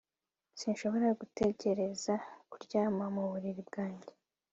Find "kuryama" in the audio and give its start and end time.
2.51-3.05